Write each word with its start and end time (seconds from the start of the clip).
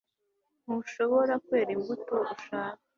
Ntushobora 0.63 1.33
kwera 1.45 1.71
imbuto 1.77 2.13
ushaka 2.35 2.77